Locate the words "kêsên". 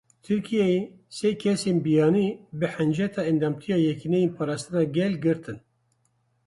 1.41-1.77